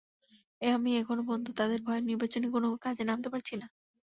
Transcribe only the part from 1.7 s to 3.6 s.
ভয়ে নির্বাচনী কোনো কাজে নামতে পারছি